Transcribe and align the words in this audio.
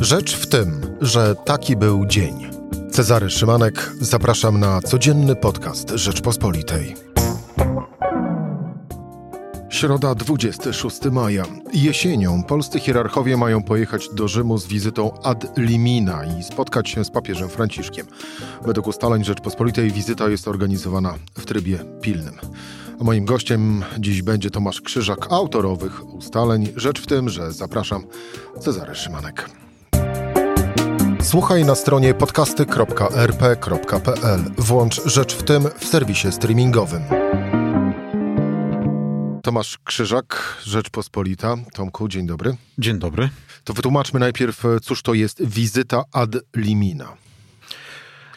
Rzecz 0.00 0.36
w 0.36 0.46
tym, 0.46 0.80
że 1.00 1.34
taki 1.44 1.76
był 1.76 2.06
dzień. 2.06 2.50
Cezary 2.90 3.30
Szymanek, 3.30 3.92
zapraszam 4.00 4.60
na 4.60 4.80
codzienny 4.80 5.36
podcast 5.36 5.90
Rzeczpospolitej. 5.90 6.94
Środa 9.70 10.14
26 10.14 11.00
maja. 11.12 11.44
Jesienią 11.72 12.42
polscy 12.42 12.80
hierarchowie 12.80 13.36
mają 13.36 13.62
pojechać 13.62 14.08
do 14.14 14.28
Rzymu 14.28 14.58
z 14.58 14.66
wizytą 14.66 15.22
ad 15.22 15.58
limina 15.58 16.24
i 16.24 16.42
spotkać 16.42 16.88
się 16.88 17.04
z 17.04 17.10
papieżem 17.10 17.48
Franciszkiem. 17.48 18.06
Według 18.66 18.86
ustaleń 18.86 19.24
Rzeczpospolitej 19.24 19.90
wizyta 19.90 20.28
jest 20.28 20.48
organizowana 20.48 21.14
w 21.38 21.46
trybie 21.46 21.78
pilnym. 22.00 22.34
A 23.00 23.04
moim 23.04 23.24
gościem 23.24 23.84
dziś 23.98 24.22
będzie 24.22 24.50
Tomasz 24.50 24.80
Krzyżak, 24.80 25.32
autorowych 25.32 26.14
ustaleń. 26.14 26.72
Rzecz 26.76 27.00
w 27.00 27.06
tym, 27.06 27.28
że 27.28 27.52
zapraszam 27.52 28.04
Cezary 28.60 28.94
Szymanek. 28.94 29.60
Słuchaj 31.22 31.64
na 31.64 31.74
stronie 31.74 32.14
podcasty.rp.pl. 32.14 34.40
Włącz 34.58 35.00
Rzecz 35.04 35.34
w 35.34 35.42
tym 35.42 35.68
w 35.78 35.84
serwisie 35.84 36.32
streamingowym. 36.32 37.02
Tomasz 39.42 39.78
Krzyżak, 39.84 40.56
Rzeczpospolita. 40.64 41.56
Tomku, 41.74 42.08
dzień 42.08 42.26
dobry. 42.26 42.56
Dzień 42.78 42.98
dobry. 42.98 43.28
To 43.64 43.72
wytłumaczmy 43.72 44.20
najpierw, 44.20 44.62
cóż 44.82 45.02
to 45.02 45.14
jest 45.14 45.44
wizyta 45.44 46.02
ad 46.12 46.36
limina. 46.56 47.16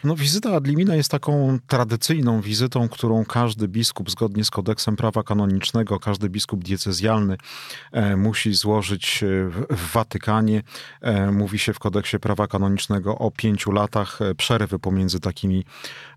No, 0.04 0.16
wizyta 0.16 0.56
ad 0.56 0.66
limina 0.66 0.94
jest 0.94 1.10
taką 1.10 1.58
tradycyjną 1.66 2.40
wizytą, 2.40 2.88
którą 2.88 3.24
każdy 3.24 3.68
biskup, 3.68 4.10
zgodnie 4.10 4.44
z 4.44 4.50
kodeksem 4.50 4.96
prawa 4.96 5.22
kanonicznego, 5.22 6.00
każdy 6.00 6.28
biskup 6.28 6.64
diecezjalny 6.64 7.36
e, 7.92 8.16
musi 8.16 8.54
złożyć 8.54 9.22
e, 9.22 9.26
w, 9.48 9.66
w 9.70 9.92
Watykanie. 9.92 10.62
E, 11.00 11.30
mówi 11.30 11.58
się 11.58 11.72
w 11.72 11.78
kodeksie 11.78 12.18
prawa 12.18 12.46
kanonicznego 12.46 13.18
o 13.18 13.30
pięciu 13.30 13.72
latach 13.72 14.22
e, 14.22 14.34
przerwy 14.34 14.78
pomiędzy 14.78 15.20
takimi 15.20 15.64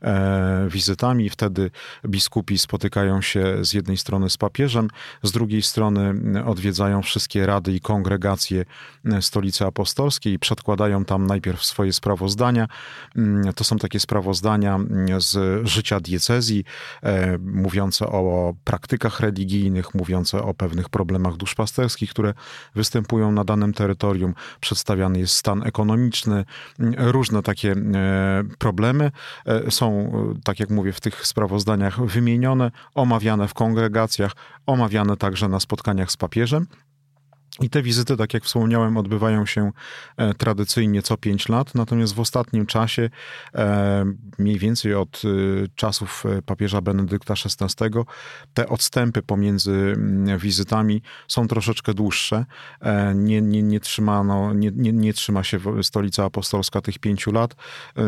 e, 0.01 0.67
wizytami. 0.69 1.29
Wtedy 1.29 1.71
biskupi 2.05 2.57
spotykają 2.57 3.21
się 3.21 3.57
z 3.61 3.73
jednej 3.73 3.97
strony 3.97 4.29
z 4.29 4.37
papieżem, 4.37 4.87
z 5.23 5.31
drugiej 5.31 5.61
strony 5.61 6.13
odwiedzają 6.45 7.01
wszystkie 7.01 7.45
rady 7.45 7.73
i 7.73 7.79
kongregacje 7.79 8.65
Stolicy 9.21 9.65
Apostolskiej 9.65 10.33
i 10.33 10.39
przedkładają 10.39 11.05
tam 11.05 11.27
najpierw 11.27 11.65
swoje 11.65 11.93
sprawozdania. 11.93 12.67
To 13.55 13.63
są 13.63 13.76
takie 13.79 13.99
sprawozdania 13.99 14.75
mm, 14.75 15.21
z 15.21 15.67
życia 15.67 15.99
diecezji, 15.99 16.63
e, 17.03 17.37
mówiące 17.37 18.07
o 18.07 18.53
praktykach 18.63 19.19
religijnych, 19.19 19.95
mówiące 19.95 20.43
o 20.43 20.53
pewnych 20.53 20.89
problemach 20.89 21.37
duszpasterskich, 21.37 22.09
które 22.09 22.33
występują 22.75 23.31
na 23.31 23.43
danym 23.43 23.73
terytorium. 23.73 24.33
Przedstawiany 24.59 25.19
jest 25.19 25.35
stan 25.35 25.63
ekonomiczny, 25.63 26.45
mm, 26.79 26.93
różne 26.97 27.43
takie 27.43 27.71
e, 27.71 28.43
problemy 28.57 29.11
e, 29.45 29.71
są, 29.71 30.11
tak 30.43 30.59
jak 30.59 30.69
mówię, 30.69 30.93
w 30.93 31.01
tych 31.01 31.27
sprawozdaniach 31.27 32.05
wymienione, 32.05 32.71
omawiane 32.95 33.47
w 33.47 33.53
kongregacjach, 33.53 34.31
omawiane 34.65 35.17
także 35.17 35.47
na 35.47 35.59
spotkaniach 35.59 36.11
z 36.11 36.17
papieżem. 36.17 36.67
I 37.61 37.69
te 37.69 37.81
wizyty, 37.81 38.17
tak 38.17 38.33
jak 38.33 38.43
wspomniałem, 38.43 38.97
odbywają 38.97 39.45
się 39.45 39.71
e, 40.17 40.33
tradycyjnie 40.33 41.01
co 41.01 41.17
pięć 41.17 41.49
lat, 41.49 41.75
natomiast 41.75 42.15
w 42.15 42.19
ostatnim 42.19 42.65
czasie, 42.65 43.09
e, 43.55 44.05
mniej 44.39 44.59
więcej 44.59 44.93
od 44.93 45.21
e, 45.25 45.27
czasów 45.75 46.23
papieża 46.45 46.81
Benedykta 46.81 47.33
XVI, 47.33 47.85
te 48.53 48.69
odstępy 48.69 49.21
pomiędzy 49.21 49.71
mm, 49.71 50.39
wizytami 50.39 51.01
są 51.27 51.47
troszeczkę 51.47 51.93
dłuższe. 51.93 52.45
Nie, 53.15 53.41
nie, 53.41 53.63
nie, 53.63 53.79
trzymano, 53.79 54.53
nie, 54.53 54.71
nie, 54.75 54.93
nie 54.93 55.13
trzyma 55.13 55.43
się 55.43 55.59
Stolica 55.83 56.25
Apostolska 56.25 56.81
tych 56.81 56.99
pięciu 56.99 57.31
lat. 57.31 57.55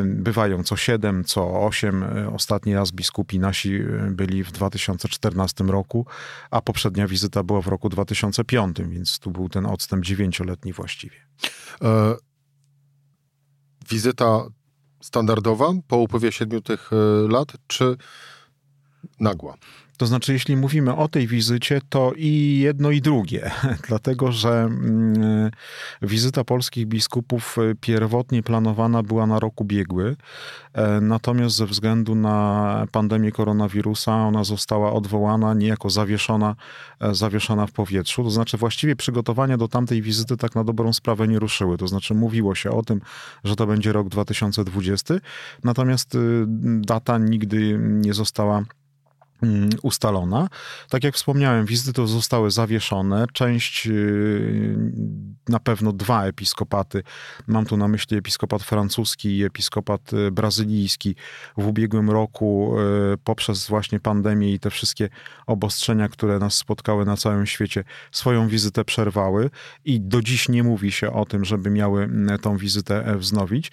Bywają 0.05 0.63
co 0.63 0.77
siedem, 0.77 1.23
co 1.23 1.61
osiem. 1.61 2.05
Ostatni 2.35 2.73
raz 2.73 2.91
biskupi 2.91 3.39
nasi 3.39 3.79
byli 4.09 4.43
w 4.43 4.51
2014 4.51 5.63
roku, 5.63 6.05
a 6.51 6.61
poprzednia 6.61 7.07
wizyta 7.07 7.43
była 7.43 7.61
w 7.61 7.67
roku 7.67 7.89
2005, 7.89 8.77
więc 8.89 9.19
tu 9.19 9.31
był 9.39 9.49
ten 9.49 9.65
odstęp 9.65 10.05
dziewięcioletni 10.05 10.73
właściwie. 10.73 11.17
E, 11.81 12.15
wizyta 13.89 14.47
standardowa 15.01 15.71
po 15.87 15.97
upływie 15.97 16.31
siedmiu 16.31 16.61
tych 16.61 16.89
e, 16.93 16.95
lat, 17.27 17.53
czy 17.67 17.97
nagła? 19.19 19.57
To 19.99 20.05
znaczy, 20.05 20.33
jeśli 20.33 20.57
mówimy 20.57 20.95
o 20.95 21.07
tej 21.07 21.27
wizycie, 21.27 21.81
to 21.89 22.11
i 22.17 22.59
jedno, 22.59 22.91
i 22.91 23.01
drugie, 23.01 23.51
dlatego 23.87 24.31
że 24.31 24.49
mm, 24.49 25.51
wizyta 26.01 26.43
polskich 26.43 26.85
biskupów 26.85 27.57
e, 27.57 27.75
pierwotnie 27.81 28.43
planowana 28.43 29.03
była 29.03 29.27
na 29.27 29.39
rok 29.39 29.61
ubiegły, 29.61 30.15
e, 30.73 31.01
natomiast 31.01 31.55
ze 31.55 31.65
względu 31.65 32.15
na 32.15 32.87
pandemię 32.91 33.31
koronawirusa 33.31 34.15
ona 34.15 34.43
została 34.43 34.93
odwołana, 34.93 35.53
niejako 35.53 35.89
zawieszona, 35.89 36.55
e, 36.99 37.15
zawieszona 37.15 37.67
w 37.67 37.71
powietrzu. 37.71 38.23
To 38.23 38.29
znaczy, 38.29 38.57
właściwie 38.57 38.95
przygotowania 38.95 39.57
do 39.57 39.67
tamtej 39.67 40.01
wizyty 40.01 40.37
tak 40.37 40.55
na 40.55 40.63
dobrą 40.63 40.93
sprawę 40.93 41.27
nie 41.27 41.39
ruszyły. 41.39 41.77
To 41.77 41.87
znaczy, 41.87 42.13
mówiło 42.13 42.55
się 42.55 42.71
o 42.71 42.83
tym, 42.83 43.01
że 43.43 43.55
to 43.55 43.67
będzie 43.67 43.93
rok 43.93 44.09
2020, 44.09 45.13
natomiast 45.63 46.17
data 46.81 47.17
nigdy 47.17 47.77
nie 47.79 48.13
została 48.13 48.63
ustalona. 49.81 50.47
Tak 50.89 51.03
jak 51.03 51.15
wspomniałem, 51.15 51.65
wizyty 51.65 52.07
zostały 52.07 52.51
zawieszone. 52.51 53.25
Część, 53.33 53.87
y, 53.87 54.77
na 55.49 55.59
pewno 55.59 55.93
dwa 55.93 56.25
episkopaty, 56.25 57.03
mam 57.47 57.65
tu 57.65 57.77
na 57.77 57.87
myśli 57.87 58.17
episkopat 58.17 58.63
francuski 58.63 59.37
i 59.37 59.43
episkopat 59.43 60.13
y, 60.13 60.31
brazylijski, 60.31 61.15
w 61.57 61.67
ubiegłym 61.67 62.09
roku 62.09 62.75
y, 63.13 63.17
poprzez 63.17 63.67
właśnie 63.67 63.99
pandemię 63.99 64.53
i 64.53 64.59
te 64.59 64.69
wszystkie 64.69 65.09
obostrzenia, 65.47 66.09
które 66.09 66.39
nas 66.39 66.53
spotkały 66.53 67.05
na 67.05 67.17
całym 67.17 67.45
świecie, 67.45 67.83
swoją 68.11 68.47
wizytę 68.47 68.85
przerwały 68.85 69.49
i 69.85 70.01
do 70.01 70.21
dziś 70.21 70.49
nie 70.49 70.63
mówi 70.63 70.91
się 70.91 71.13
o 71.13 71.25
tym, 71.25 71.45
żeby 71.45 71.69
miały 71.69 72.03
mm, 72.03 72.39
tą 72.39 72.57
wizytę 72.57 73.05
e, 73.05 73.17
wznowić. 73.17 73.71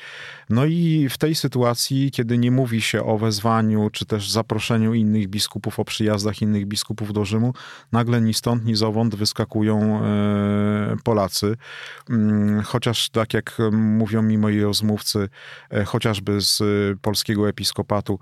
No 0.50 0.64
i 0.64 1.08
w 1.10 1.18
tej 1.18 1.34
sytuacji, 1.34 2.10
kiedy 2.10 2.38
nie 2.38 2.50
mówi 2.50 2.80
się 2.80 3.04
o 3.04 3.18
wezwaniu 3.18 3.90
czy 3.92 4.06
też 4.06 4.30
zaproszeniu 4.30 4.94
innych 4.94 5.28
biskupów, 5.28 5.55
biskupów, 5.56 5.80
o 5.80 5.84
przyjazdach 5.84 6.42
innych 6.42 6.66
biskupów 6.66 7.12
do 7.12 7.24
Rzymu, 7.24 7.52
nagle 7.92 8.20
ni 8.20 8.34
stąd, 8.34 8.64
ni 8.64 8.76
zowąd 8.76 9.14
wyskakują 9.14 10.04
e, 10.04 10.96
Polacy. 11.04 11.56
Mm, 12.10 12.62
chociaż, 12.62 13.08
tak 13.10 13.34
jak 13.34 13.58
mówią 13.72 14.22
mi 14.22 14.38
moi 14.38 14.60
rozmówcy, 14.60 15.28
e, 15.70 15.84
chociażby 15.84 16.40
z 16.40 16.62
polskiego 17.00 17.48
episkopatu, 17.48 18.18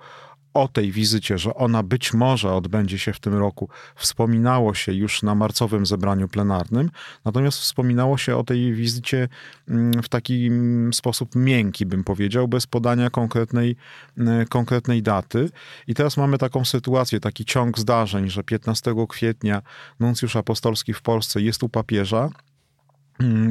o 0.55 0.69
tej 0.69 0.93
wizycie, 0.93 1.39
że 1.39 1.55
ona 1.55 1.83
być 1.83 2.13
może 2.13 2.53
odbędzie 2.53 2.99
się 2.99 3.13
w 3.13 3.21
tym 3.21 3.35
roku, 3.35 3.69
wspominało 3.97 4.75
się 4.75 4.93
już 4.93 5.23
na 5.23 5.35
marcowym 5.35 5.87
zebraniu 5.87 6.29
plenarnym, 6.29 6.91
natomiast 7.25 7.59
wspominało 7.59 8.19
się 8.19 8.37
o 8.37 8.45
tej 8.45 8.73
wizycie 8.73 9.29
mm, 9.69 10.03
w 10.03 10.09
taki 10.09 10.51
sposób 10.93 11.35
miękki, 11.35 11.87
bym 11.87 12.05
powiedział, 12.05 12.49
bez 12.49 12.67
podania 12.67 13.11
konkretnej, 13.11 13.77
mm, 14.19 14.47
konkretnej 14.47 15.03
daty. 15.03 15.51
I 15.87 15.95
teraz 15.95 16.17
mamy 16.17 16.39
taką 16.39 16.65
sytuację, 16.65 17.21
taki 17.21 17.45
ciąg 17.45 17.79
zdarzeń, 17.79 18.31
że 18.31 18.45
15 18.45 18.95
kwietnia 19.09 19.63
nuncjusz 20.01 20.37
apostolski 20.37 20.95
w 20.95 21.03
Polsce 21.03 21.41
jest 21.41 21.63
u 21.63 21.69
papieża, 21.69 22.25
Mm, 22.25 22.54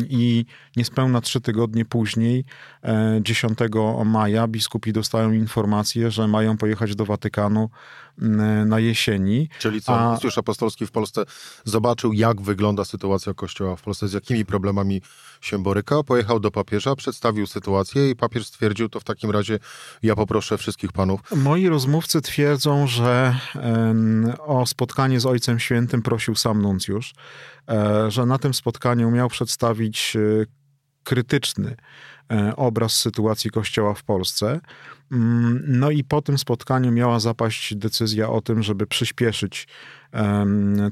I 0.10 0.46
niespełna 0.78 1.22
trzy 1.22 1.42
tygodnie 1.42 1.86
później, 1.86 2.46
10 3.22 3.60
e, 3.62 4.06
maja, 4.06 4.48
biskupi 4.48 4.94
dostają 4.94 5.32
informację, 5.32 6.12
że 6.12 6.28
mają 6.28 6.58
pojechać 6.58 6.96
do 6.96 7.06
Watykanu 7.06 7.60
mm, 7.60 7.70
na 8.66 8.80
jesieni. 8.80 9.50
Czyli 9.60 9.82
co, 9.82 10.00
a... 10.00 10.14
Kościół 10.14 10.32
apostolski 10.38 10.86
w 10.86 10.92
Polsce 10.92 11.24
zobaczył, 11.66 12.14
jak 12.14 12.42
wygląda 12.42 12.86
sytuacja 12.86 13.34
Kościoła 13.34 13.76
w 13.76 13.82
Polsce, 13.82 14.08
z 14.08 14.14
jakimi 14.14 14.46
problemami 14.46 15.02
się 15.42 15.64
boryka, 15.64 16.04
pojechał 16.04 16.40
do 16.40 16.52
papieża, 16.52 16.96
przedstawił 16.96 17.48
sytuację 17.48 18.10
i 18.10 18.16
papież 18.16 18.48
stwierdził, 18.48 18.90
to 18.90 19.00
w 19.00 19.04
takim 19.04 19.32
razie 19.32 19.60
ja 20.04 20.16
poproszę 20.16 20.58
wszystkich 20.58 20.92
panów. 20.92 21.20
Moi 21.36 21.68
rozmówcy 21.68 22.22
twierdzą, 22.22 22.88
że 22.88 23.36
o 24.40 24.66
spotkanie 24.66 25.20
z 25.20 25.26
Ojcem 25.26 25.60
Świętym 25.60 26.02
prosił 26.02 26.36
sam 26.36 26.62
nuncjusz, 26.62 27.14
e, 27.70 28.12
że 28.12 28.26
na 28.26 28.38
tym 28.38 28.54
spotkaniu 28.54 29.12
miał 29.12 29.30
przedstawić 29.30 30.16
e, 30.16 30.46
krytyczny 31.04 31.76
obraz 32.56 32.96
sytuacji 32.96 33.52
Kościoła 33.52 33.94
w 33.94 34.04
Polsce. 34.04 34.60
Mm, 35.14 35.64
no 35.68 35.92
i 35.92 36.04
po 36.04 36.22
tym 36.22 36.38
spotkaniu 36.38 36.92
miała 36.92 37.20
zapaść 37.20 37.76
decyzja 37.76 38.30
o 38.30 38.42
tym, 38.42 38.64
żeby 38.64 38.88
przyspieszyć 38.88 39.68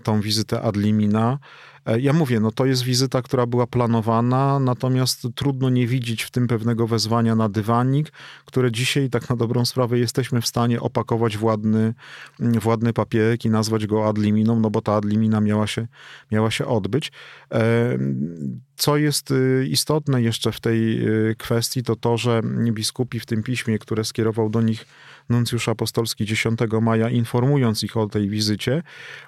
tą 0.03 0.21
wizytę 0.21 0.62
ad 0.62 0.77
limina. 0.77 1.39
E, 1.85 2.00
ja 2.00 2.13
mówię, 2.13 2.39
no 2.39 2.51
to 2.51 2.65
jest 2.65 2.83
wizyta, 2.83 3.21
która 3.21 3.45
była 3.45 3.68
planowana, 3.68 4.59
natomiast 4.59 5.27
trudno 5.35 5.69
nie 5.69 5.88
widzieć 5.88 6.23
w 6.23 6.31
tym 6.31 6.47
pewnego 6.47 6.88
wezwania 6.88 7.35
na 7.35 7.50
dywanik, 7.50 8.12
które 8.45 8.71
dzisiaj 8.71 9.09
tak 9.09 9.29
na 9.29 9.35
dobrą 9.35 9.65
sprawę 9.65 10.00
jesteśmy 10.00 10.41
w 10.41 10.47
stanie 10.47 10.79
opakować 10.79 11.38
w 11.38 11.44
ładny, 11.44 11.94
w 12.39 12.94
papierek 12.94 13.45
i 13.45 13.50
nazwać 13.50 13.88
go 13.88 14.07
ad 14.07 14.18
liminą, 14.18 14.59
no 14.59 14.69
bo 14.69 14.81
ta 14.81 14.95
ad 14.95 15.06
limina 15.06 15.41
miała 15.41 15.68
się, 15.68 15.88
miała 16.31 16.51
się 16.51 16.65
odbyć. 16.65 17.12
Co 18.75 18.97
jest 18.97 19.31
y, 19.31 19.68
istotne 19.69 20.21
jeszcze 20.21 20.51
w 20.51 20.59
tej 20.59 21.07
y, 21.07 21.35
kwestii, 21.35 21.83
to 21.83 21.95
to, 21.95 22.18
że 22.18 22.41
biskupi 22.71 23.19
w 23.19 23.25
tym 23.25 23.44
piśmie, 23.44 23.79
które 23.79 24.03
skierował 24.11 24.49
do 24.49 24.61
nich 24.61 24.85
nuncjusz 25.29 25.69
apostolski 25.69 26.25
10 26.25 26.59
maja, 26.81 27.09
informując 27.09 27.83
ich 27.83 27.97
o 27.97 28.07
tej 28.07 28.29
wizycie, 28.29 28.83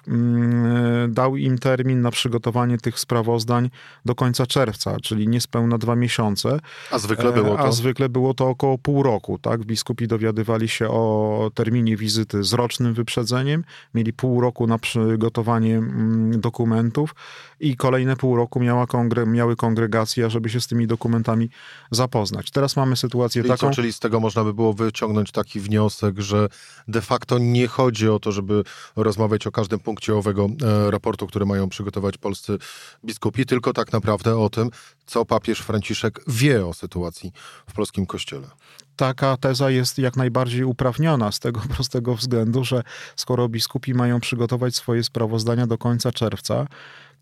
mm, 0.08 1.12
dał 1.12 1.36
im 1.36 1.58
termin 1.58 2.00
na 2.00 2.10
przygotowanie 2.10 2.78
tych 2.78 2.98
sprawozdań 2.98 3.70
do 4.04 4.14
końca 4.14 4.46
czerwca, 4.46 4.96
czyli 5.00 5.28
niespełna 5.28 5.78
dwa 5.78 5.96
miesiące. 5.96 6.60
A 6.90 6.98
zwykle 6.98 7.32
było 7.32 7.56
to? 7.56 7.64
A 7.64 7.72
zwykle 7.72 8.08
było 8.08 8.34
to 8.34 8.48
około 8.48 8.78
pół 8.78 9.02
roku. 9.02 9.38
Tak? 9.38 9.64
Biskupi 9.64 10.08
dowiadywali 10.08 10.68
się 10.68 10.88
o 10.88 11.50
terminie 11.54 11.96
wizyty 11.96 12.44
z 12.44 12.52
rocznym 12.52 12.94
wyprzedzeniem, 12.94 13.64
mieli 13.94 14.12
pół 14.12 14.40
roku 14.40 14.66
na 14.66 14.78
przygotowanie 14.78 15.76
mm, 15.76 16.40
dokumentów 16.40 17.14
i 17.60 17.76
kolejne 17.76 18.16
pół 18.16 18.36
roku 18.36 18.60
miała 18.60 18.86
kongre, 18.86 19.26
miały 19.26 19.56
kongregacje, 19.56 20.30
żeby 20.30 20.50
się 20.50 20.60
z 20.60 20.66
tymi 20.66 20.86
dokumentami 20.86 21.50
zapoznać. 21.90 22.50
Teraz 22.50 22.76
mamy 22.76 22.96
sytuację 22.96 23.42
I 23.42 23.48
taką... 23.48 23.68
Co, 23.68 23.70
czyli 23.70 23.92
z 23.92 23.98
tego 23.98 24.20
można 24.20 24.44
by 24.44 24.54
było 24.54 24.72
wyciągnąć 24.72 25.32
taki 25.32 25.60
wniosek, 25.60 25.83
że 26.16 26.48
de 26.88 27.00
facto 27.00 27.38
nie 27.38 27.66
chodzi 27.66 28.08
o 28.08 28.18
to, 28.18 28.32
żeby 28.32 28.62
rozmawiać 28.96 29.46
o 29.46 29.52
każdym 29.52 29.80
punkcie 29.80 30.14
owego 30.14 30.46
e, 30.62 30.90
raportu, 30.90 31.26
który 31.26 31.46
mają 31.46 31.68
przygotować 31.68 32.18
polscy 32.18 32.58
biskupi, 33.04 33.46
tylko 33.46 33.72
tak 33.72 33.92
naprawdę 33.92 34.38
o 34.38 34.50
tym, 34.50 34.70
co 35.06 35.24
papież 35.24 35.60
Franciszek 35.60 36.20
wie 36.26 36.66
o 36.66 36.74
sytuacji 36.74 37.32
w 37.66 37.72
polskim 37.72 38.06
kościele. 38.06 38.48
Taka 38.96 39.36
teza 39.36 39.70
jest 39.70 39.98
jak 39.98 40.16
najbardziej 40.16 40.64
uprawniona 40.64 41.32
z 41.32 41.38
tego 41.38 41.60
prostego 41.74 42.14
względu, 42.14 42.64
że 42.64 42.82
skoro 43.16 43.48
biskupi 43.48 43.94
mają 43.94 44.20
przygotować 44.20 44.76
swoje 44.76 45.04
sprawozdania 45.04 45.66
do 45.66 45.78
końca 45.78 46.12
czerwca, 46.12 46.66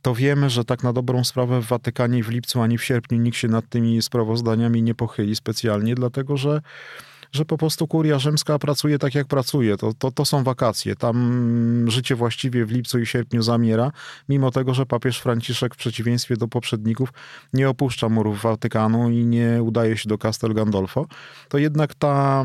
to 0.03 0.15
wiemy, 0.15 0.51
że 0.51 0.65
tak 0.65 0.83
na 0.83 0.93
dobrą 0.93 1.25
sprawę 1.25 1.63
w 1.63 1.67
Watykanie 1.67 2.25
w 2.25 2.29
lipcu 2.29 2.61
ani 2.61 2.79
w 2.79 2.85
sierpniu 2.85 3.19
nikt 3.19 3.37
się 3.37 3.49
nad 3.49 3.69
tymi 3.69 4.03
sprawozdaniami 4.03 4.83
nie 4.83 4.95
pochyli 4.95 5.37
specjalnie, 5.37 5.95
dlatego 5.95 6.37
że 6.37 6.61
że 7.33 7.45
po 7.45 7.59
prostu 7.59 7.87
kuria 7.87 8.19
rzymska 8.19 8.59
pracuje 8.59 8.99
tak, 8.99 9.15
jak 9.15 9.27
pracuje. 9.27 9.77
To, 9.77 9.95
to, 9.95 10.11
to 10.11 10.25
są 10.25 10.45
wakacje. 10.45 10.97
Tam 10.97 11.87
życie 11.91 12.15
właściwie 12.15 12.67
w 12.67 12.71
lipcu 12.71 12.99
i 12.99 13.07
sierpniu 13.07 13.43
zamiera, 13.43 13.93
mimo 14.29 14.51
tego, 14.51 14.75
że 14.75 14.87
papież 14.87 15.19
Franciszek 15.19 15.75
w 15.75 15.79
przeciwieństwie 15.79 16.37
do 16.37 16.49
poprzedników 16.49 17.13
nie 17.53 17.69
opuszcza 17.69 18.09
murów 18.09 18.43
Watykanu 18.43 19.11
i 19.11 19.25
nie 19.25 19.63
udaje 19.63 19.97
się 19.97 20.09
do 20.09 20.19
Castel 20.19 20.55
Gandolfo, 20.55 21.07
to 21.49 21.59
jednak 21.59 21.95
ta, 21.95 22.45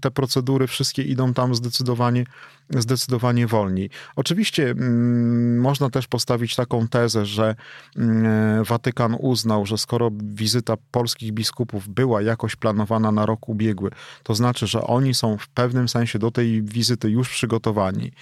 te 0.00 0.10
procedury 0.10 0.66
wszystkie 0.66 1.02
idą 1.02 1.34
tam 1.34 1.54
zdecydowanie 1.54 2.24
zdecydowanie 2.70 3.46
wolniej. 3.46 3.90
Oczywiście 4.16 4.70
mm, 4.70 5.60
można 5.60 5.90
też 5.90 6.06
postawić 6.06 6.56
taką 6.56 6.88
tezę, 6.88 7.26
że 7.26 7.54
mm, 7.96 8.64
Watykan 8.64 9.16
uznał, 9.20 9.66
że 9.66 9.78
skoro 9.78 10.10
wizyta 10.34 10.74
polskich 10.90 11.32
biskupów 11.32 11.88
była 11.88 12.22
jakoś 12.22 12.56
planowana 12.56 13.12
na 13.12 13.26
rok 13.26 13.48
ubiegły, 13.48 13.90
to 14.22 14.34
znaczy, 14.34 14.66
że 14.66 14.82
oni 14.82 15.14
są 15.14 15.38
w 15.38 15.48
pewnym 15.48 15.88
sensie 15.88 16.18
do 16.18 16.30
tej 16.30 16.62
wizyty 16.62 17.10
już 17.10 17.28
przygotowani 17.28 18.12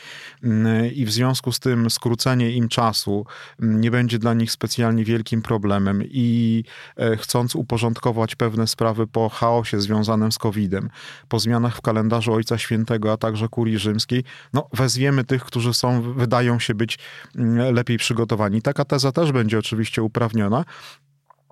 mm, 0.42 0.94
i 0.94 1.04
w 1.04 1.12
związku 1.12 1.52
z 1.52 1.60
tym 1.60 1.90
skrócenie 1.90 2.50
im 2.50 2.68
czasu 2.68 3.26
nie 3.58 3.90
będzie 3.90 4.18
dla 4.18 4.34
nich 4.34 4.52
specjalnie 4.52 5.04
wielkim 5.04 5.42
problemem 5.42 6.02
i 6.04 6.64
e, 6.96 7.16
chcąc 7.16 7.54
uporządkować 7.54 8.36
pewne 8.36 8.66
sprawy 8.66 9.06
po 9.06 9.28
chaosie 9.28 9.80
związanym 9.80 10.32
z 10.32 10.38
COVID-em, 10.38 10.90
po 11.28 11.38
zmianach 11.38 11.76
w 11.76 11.80
kalendarzu 11.80 12.32
Ojca 12.32 12.58
Świętego, 12.58 13.12
a 13.12 13.16
także 13.16 13.48
kurii 13.48 13.78
rzymskiej, 13.78 14.24
no, 14.52 14.68
wezwiemy 14.72 15.24
tych, 15.24 15.44
którzy 15.44 15.74
są, 15.74 16.14
wydają 16.14 16.58
się 16.58 16.74
być 16.74 16.98
mm, 17.36 17.74
lepiej 17.74 17.98
przygotowani. 17.98 18.62
Taka 18.62 18.84
teza 18.84 19.12
też 19.12 19.32
będzie 19.32 19.58
oczywiście 19.58 20.02
uprawniona, 20.02 20.64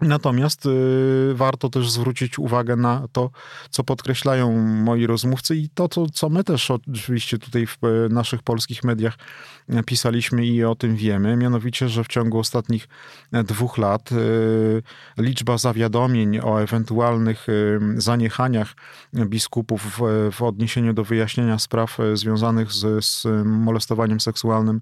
Natomiast 0.03 0.67
y, 0.67 1.35
warto 1.35 1.69
też 1.69 1.91
zwrócić 1.91 2.39
uwagę 2.39 2.77
na 2.77 3.09
to, 3.13 3.31
co 3.71 3.85
podkreślają 3.85 4.53
moi 4.63 5.07
rozmówcy 5.07 5.57
i 5.57 5.69
to, 5.69 5.89
co, 5.89 6.07
co 6.07 6.29
my 6.29 6.45
też 6.45 6.71
oczywiście 6.71 7.39
tutaj 7.39 7.67
w 7.67 7.79
naszych 8.11 8.43
polskich 8.43 8.85
mediach 8.85 9.19
pisaliśmy 9.87 10.47
i 10.47 10.65
o 10.65 10.75
tym 10.75 10.97
wiemy, 10.97 11.37
mianowicie, 11.37 11.89
że 11.89 12.05
w 12.05 12.09
ciągu 12.09 12.39
ostatnich 12.39 12.89
e, 13.33 13.45
dwóch 13.45 13.79
lat 13.79 14.13
y, 14.13 14.83
liczba 15.19 15.59
zawiadomień 15.59 16.39
o 16.39 16.63
ewentualnych 16.63 17.49
y, 17.49 17.81
zaniechaniach 17.97 18.75
biskupów 19.15 19.99
w, 19.99 20.31
w 20.33 20.43
odniesieniu 20.43 20.93
do 20.93 21.05
wyjaśnienia 21.05 21.59
spraw 21.59 22.01
e, 22.01 22.17
związanych 22.17 22.73
z, 22.73 23.05
z 23.05 23.27
molestowaniem 23.45 24.21
seksualnym 24.21 24.81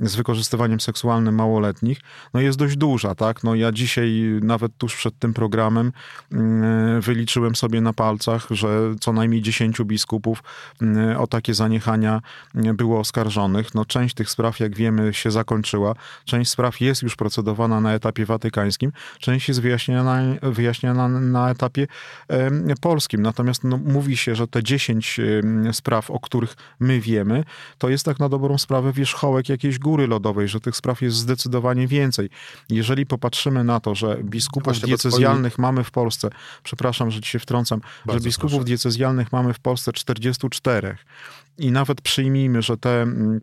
z 0.00 0.16
wykorzystywaniem 0.16 0.80
seksualnym 0.80 1.34
małoletnich, 1.34 2.00
no 2.34 2.40
jest 2.40 2.58
dość 2.58 2.76
duża, 2.76 3.14
tak? 3.14 3.44
No 3.44 3.54
ja 3.54 3.72
dzisiaj, 3.72 4.40
nawet 4.56 4.78
tuż 4.78 4.96
przed 4.96 5.18
tym 5.18 5.34
programem, 5.34 5.92
mm, 6.32 7.00
wyliczyłem 7.00 7.56
sobie 7.56 7.80
na 7.80 7.92
palcach, 7.92 8.46
że 8.50 8.94
co 9.00 9.12
najmniej 9.12 9.42
10 9.42 9.84
biskupów 9.84 10.42
mm, 10.82 11.16
o 11.20 11.26
takie 11.26 11.54
zaniechania 11.54 12.20
mm, 12.54 12.76
było 12.76 13.00
oskarżonych. 13.00 13.74
No 13.74 13.84
część 13.84 14.14
tych 14.14 14.30
spraw, 14.30 14.60
jak 14.60 14.76
wiemy, 14.76 15.14
się 15.14 15.30
zakończyła. 15.30 15.94
Część 16.24 16.50
spraw 16.50 16.80
jest 16.80 17.02
już 17.02 17.16
procedowana 17.16 17.80
na 17.80 17.94
etapie 17.94 18.26
watykańskim, 18.26 18.92
część 19.20 19.48
jest 19.48 19.60
wyjaśniana, 19.60 20.22
wyjaśniana 20.42 21.08
na 21.08 21.50
etapie 21.50 21.86
polskim. 22.80 23.22
Natomiast 23.22 23.64
no, 23.64 23.76
mówi 23.76 24.16
się, 24.16 24.34
że 24.34 24.48
te 24.48 24.62
10 24.62 25.20
spraw, 25.72 26.10
o 26.10 26.20
których 26.20 26.56
my 26.80 27.00
wiemy, 27.00 27.44
to 27.78 27.88
jest 27.88 28.04
tak 28.04 28.18
na 28.18 28.28
dobrą 28.28 28.58
sprawę 28.58 28.92
wierzchołek 28.92 29.48
jakiejś 29.48 29.78
góry 29.78 30.06
lodowej, 30.06 30.48
że 30.48 30.60
tych 30.60 30.76
spraw 30.76 31.02
jest 31.02 31.16
zdecydowanie 31.16 31.86
więcej. 31.86 32.30
Jeżeli 32.70 33.06
popatrzymy 33.06 33.64
na 33.64 33.80
to, 33.80 33.94
że 33.94 34.18
biskupów 34.36 34.64
Właśnie, 34.64 34.86
diecezjalnych 34.86 35.52
twoi... 35.52 35.62
mamy 35.62 35.84
w 35.84 35.90
Polsce, 35.90 36.30
przepraszam, 36.62 37.10
że 37.10 37.20
ci 37.20 37.30
się 37.30 37.38
wtrącam, 37.38 37.80
Bardzo 38.06 38.22
że 38.22 38.26
biskupów 38.26 38.50
proszę. 38.50 38.64
diecezjalnych 38.64 39.32
mamy 39.32 39.54
w 39.54 39.58
Polsce 39.58 39.92
44 39.92 40.96
i 41.58 41.72
nawet 41.72 42.00
przyjmijmy, 42.00 42.62
że 42.62 42.76
te 42.76 43.02
mm, 43.02 43.40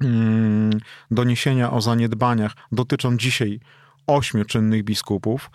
mm, 0.00 0.80
doniesienia 1.10 1.70
o 1.70 1.80
zaniedbaniach 1.80 2.52
dotyczą 2.72 3.16
dzisiaj 3.16 3.60
ośmiu 4.06 4.44
czynnych 4.44 4.84
biskupów, 4.84 5.50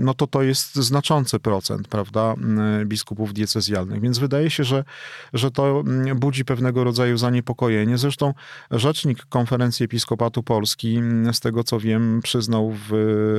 no 0.00 0.14
to 0.14 0.26
to 0.26 0.42
jest 0.42 0.74
znaczący 0.74 1.38
procent, 1.38 1.88
prawda, 1.88 2.34
biskupów 2.84 3.32
diecezjalnych. 3.32 4.00
Więc 4.00 4.18
wydaje 4.18 4.50
się, 4.50 4.64
że, 4.64 4.84
że 5.32 5.50
to 5.50 5.84
budzi 6.16 6.44
pewnego 6.44 6.84
rodzaju 6.84 7.16
zaniepokojenie. 7.16 7.98
Zresztą 7.98 8.34
rzecznik 8.70 9.24
Konferencji 9.24 9.84
Episkopatu 9.84 10.42
Polski, 10.42 11.00
z 11.32 11.40
tego 11.40 11.64
co 11.64 11.80
wiem, 11.80 12.20
przyznał 12.22 12.72
w 12.88 12.92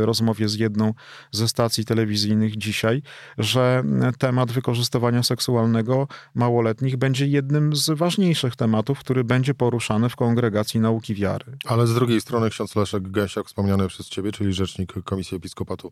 rozmowie 0.06 0.50
z 0.50 0.56
jedną 0.56 0.94
ze 1.32 1.48
stacji 1.48 1.86
telewizyjnych 1.86 2.58
dzisiaj, 2.58 3.02
że 3.38 3.84
temat 4.18 4.52
wykorzystywania 4.52 5.24
seksualnego 5.24 6.08
małoletnich 6.36 6.98
będzie 6.98 7.28
jednym 7.28 7.76
z 7.76 7.90
ważniejszych 7.90 8.56
tematów, 8.56 9.00
który 9.00 9.24
będzie 9.24 9.54
poruszany 9.54 10.10
w 10.10 10.16
kongregacji 10.16 10.80
nauki 10.80 11.16
wiary. 11.16 11.46
Ale 11.66 11.88
z 11.88 11.94
drugiej 11.94 12.22
strony 12.22 12.50
ksiądz 12.50 12.76
Leszek 12.76 13.12
Gęsiak, 13.12 13.48
wspomniany 13.48 13.88
przez 13.88 14.10
ciebie, 14.10 14.32
czyli 14.32 14.54
rzecznik 14.54 14.94
Komisji 15.04 15.38
Episkopatu 15.38 15.82
E, 15.82 15.92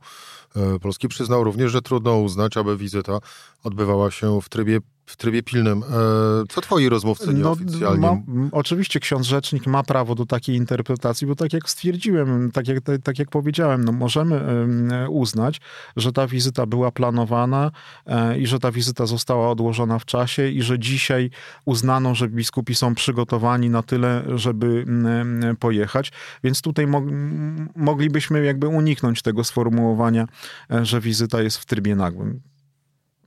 Polski 0.81 1.07
przyznał 1.07 1.43
również, 1.43 1.71
że 1.71 1.81
trudno 1.81 2.17
uznać, 2.17 2.57
aby 2.57 2.77
wizyta 2.77 3.19
odbywała 3.63 4.11
się 4.11 4.41
w 4.41 4.49
trybie 4.49 4.79
w 5.09 5.15
trybie 5.15 5.43
pilnym. 5.43 5.83
E, 5.83 5.85
co 6.49 6.61
twoi 6.61 6.89
rozmówcy 6.89 7.33
nieoficjalnie? 7.33 8.01
No, 8.01 8.21
ma, 8.27 8.49
oczywiście 8.51 8.99
ksiądz 8.99 9.27
rzecznik 9.27 9.67
ma 9.67 9.83
prawo 9.83 10.15
do 10.15 10.25
takiej 10.25 10.55
interpretacji, 10.55 11.27
bo 11.27 11.35
tak 11.35 11.53
jak 11.53 11.69
stwierdziłem, 11.69 12.51
tak 12.51 12.67
jak, 12.67 12.77
tak 13.03 13.19
jak 13.19 13.29
powiedziałem, 13.29 13.83
no 13.83 13.91
możemy 13.91 14.39
uznać, 15.09 15.61
że 15.95 16.11
ta 16.11 16.27
wizyta 16.27 16.65
była 16.65 16.91
planowana 16.91 17.71
e, 18.05 18.39
i 18.39 18.47
że 18.47 18.59
ta 18.59 18.71
wizyta 18.71 19.05
została 19.05 19.49
odłożona 19.51 19.99
w 19.99 20.05
czasie 20.05 20.47
i 20.47 20.61
że 20.61 20.79
dzisiaj 20.79 21.29
uznano, 21.65 22.15
że 22.15 22.27
biskupi 22.27 22.75
są 22.75 22.95
przygotowani 22.95 23.69
na 23.69 23.83
tyle, 23.83 24.23
żeby 24.35 24.85
pojechać. 25.59 26.11
Więc 26.43 26.61
tutaj 26.61 26.87
mo 26.87 27.01
moglibyśmy 27.75 28.45
jakby 28.45 28.67
uniknąć 28.67 29.21
tego 29.21 29.43
sformułowania, 29.43 30.27
e, 30.71 30.85
że 30.85 31.01
wizyta 31.01 31.41
jest 31.41 31.57
w 31.57 31.65
trybie 31.65 31.95
nagłym 31.95 32.41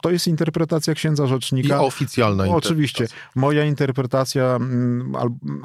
to 0.02 0.10
jest 0.10 0.26
interpretacja 0.26 0.94
księdza 0.94 1.26
rzecznika. 1.26 1.76
I 1.76 1.86
oficjalna 1.86 2.44
Oczywiście. 2.44 3.06
Moja 3.34 3.64
interpretacja, 3.64 4.44
mm, 4.44 5.12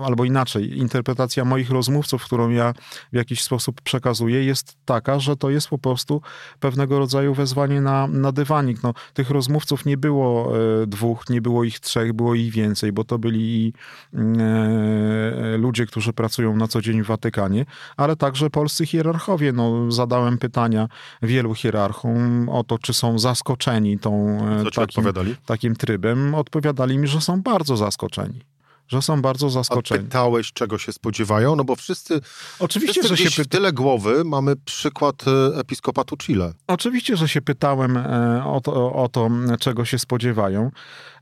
albo 0.05 0.25
inaczej, 0.25 0.77
interpretacja 0.77 1.45
moich 1.45 1.69
rozmówców, 1.69 2.23
którą 2.23 2.49
ja 2.49 2.73
w 3.13 3.15
jakiś 3.15 3.43
sposób 3.43 3.81
przekazuję, 3.81 4.43
jest 4.43 4.77
taka, 4.85 5.19
że 5.19 5.35
to 5.35 5.49
jest 5.49 5.67
po 5.67 5.77
prostu 5.77 6.21
pewnego 6.59 6.99
rodzaju 6.99 7.33
wezwanie 7.33 7.81
na, 7.81 8.07
na 8.07 8.31
dywanik. 8.31 8.83
No, 8.83 8.93
tych 9.13 9.29
rozmówców 9.29 9.85
nie 9.85 9.97
było 9.97 10.57
e, 10.57 10.87
dwóch, 10.87 11.29
nie 11.29 11.41
było 11.41 11.63
ich 11.63 11.79
trzech, 11.79 12.13
było 12.13 12.35
ich 12.35 12.51
więcej, 12.51 12.91
bo 12.91 13.03
to 13.03 13.19
byli 13.19 13.73
mm, 14.13 14.39
e, 14.39 15.57
ludzie, 15.57 15.85
którzy 15.85 16.13
pracują 16.13 16.55
na 16.55 16.67
co 16.67 16.81
dzień 16.81 17.03
w 17.03 17.07
Watykanie, 17.07 17.65
ale 17.97 18.15
także 18.15 18.49
polscy 18.49 18.85
hierarchowie. 18.85 19.51
No, 19.51 19.91
zadałem 19.91 20.37
pytania 20.37 20.87
wielu 21.21 21.55
hierarchom 21.55 22.49
o 22.49 22.63
to, 22.63 22.79
czy 22.79 22.93
są 22.93 23.19
zaskoczeni 23.19 23.99
tą, 23.99 24.26
e, 24.27 24.71
takim, 24.75 25.03
takim 25.45 25.75
trybem. 25.75 26.35
Odpowiadali 26.35 26.97
mi, 26.97 27.07
że 27.07 27.21
są 27.21 27.41
bardzo 27.41 27.77
zaskoczeni 27.77 28.56
że 28.87 29.01
są 29.01 29.21
bardzo 29.21 29.49
zaskoczeni. 29.49 30.01
A 30.01 30.03
pytałeś, 30.03 30.53
czego 30.53 30.77
się 30.77 30.93
spodziewają? 30.93 31.55
No 31.55 31.63
bo 31.63 31.75
wszyscy, 31.75 32.21
Oczywiście, 32.59 33.01
wszyscy 33.01 33.23
że 33.23 33.31
się 33.31 33.43
pyta... 33.43 33.57
tyle 33.57 33.73
głowy 33.73 34.23
mamy 34.25 34.55
przykład 34.55 35.15
e, 35.27 35.59
episkopatu 35.59 36.17
Chile. 36.17 36.53
Oczywiście, 36.67 37.17
że 37.17 37.27
się 37.27 37.41
pytałem 37.41 37.97
e, 37.97 38.43
o 38.45 38.61
to, 38.61 38.93
o 38.93 39.09
to 39.09 39.29
czego 39.59 39.85
się 39.85 39.99
spodziewają. 39.99 40.71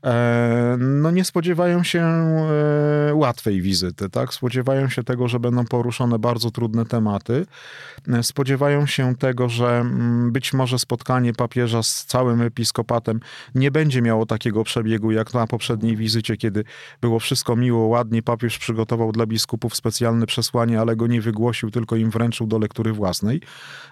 E, 0.04 0.76
no 0.78 1.10
nie 1.10 1.24
spodziewają 1.24 1.82
się 1.82 2.06
łatwej 3.12 3.62
wizyty, 3.62 4.10
tak? 4.10 4.34
Spodziewają 4.34 4.88
się 4.88 5.02
tego, 5.02 5.28
że 5.28 5.40
będą 5.40 5.64
poruszone 5.64 6.18
bardzo 6.18 6.50
trudne 6.50 6.86
tematy. 6.86 7.46
Spodziewają 8.22 8.86
się 8.86 9.16
tego, 9.16 9.48
że 9.48 9.78
mm, 9.78 10.32
być 10.32 10.52
może 10.52 10.78
spotkanie 10.78 11.32
papieża 11.32 11.82
z 11.82 12.04
całym 12.04 12.42
episkopatem 12.42 13.20
nie 13.54 13.70
będzie 13.70 14.02
miało 14.02 14.26
takiego 14.26 14.64
przebiegu 14.64 15.10
jak 15.10 15.34
na 15.34 15.46
poprzedniej 15.46 15.96
wizycie, 15.96 16.36
kiedy 16.36 16.64
było 17.00 17.18
wszystko 17.18 17.55
miło, 17.56 17.86
ładnie 17.86 18.22
papież 18.22 18.58
przygotował 18.58 19.12
dla 19.12 19.26
biskupów 19.26 19.76
specjalne 19.76 20.26
przesłanie, 20.26 20.80
ale 20.80 20.96
go 20.96 21.06
nie 21.06 21.20
wygłosił, 21.20 21.70
tylko 21.70 21.96
im 21.96 22.10
wręczył 22.10 22.46
do 22.46 22.58
lektury 22.58 22.92
własnej. 22.92 23.40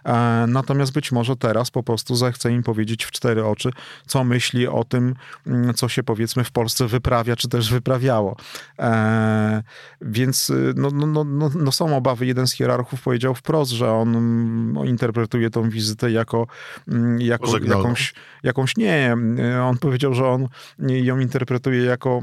E, 0.05 0.45
natomiast 0.49 0.93
być 0.93 1.13
może 1.13 1.37
teraz 1.37 1.71
po 1.71 1.83
prostu 1.83 2.15
zechce 2.15 2.53
im 2.53 2.63
powiedzieć 2.63 3.05
w 3.05 3.11
cztery 3.11 3.45
oczy, 3.45 3.71
co 4.07 4.25
myśli 4.25 4.69
o 4.69 4.85
tym, 4.85 5.15
mm, 5.47 5.75
co 5.75 5.89
się 5.89 6.03
powiedzmy 6.03 6.45
w 6.45 6.51
Polsce 6.51 6.87
wyprawia, 6.87 7.37
czy 7.37 7.49
też 7.49 7.73
wyprawiało. 7.73 8.37
E, 8.79 9.63
więc 10.01 10.51
y, 10.51 10.73
no, 10.77 10.91
no, 10.91 11.25
no, 11.25 11.51
no, 11.55 11.73
są 11.73 11.97
obawy. 11.97 12.27
Jeden 12.27 12.47
z 12.47 12.53
hierarchów 12.53 13.03
powiedział 13.03 13.35
wprost, 13.35 13.73
że 13.73 13.93
on 13.93 14.17
mm, 14.17 14.87
interpretuje 14.87 15.51
tą 15.51 15.71
wizytę 15.71 16.11
jako, 16.11 16.47
mm, 16.89 17.21
jako 17.21 17.59
jakąś, 17.59 18.15
jakąś 18.43 18.77
nie. 18.77 19.17
On 19.63 19.79
powiedział, 19.79 20.15
że 20.15 20.27
on 20.27 20.49
ją 20.79 21.19
interpretuje 21.19 21.83
jako 21.83 22.21